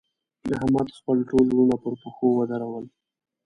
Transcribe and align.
احمد؛ 0.57 0.87
خپل 0.97 1.17
ټول 1.29 1.45
وروڼه 1.49 1.75
پر 1.83 1.93
پښو 2.01 2.27
ودرول. 2.39 2.85